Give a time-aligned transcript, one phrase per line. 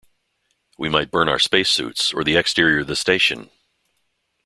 [0.79, 3.51] We might burn our spacesuits or the exterior of the station.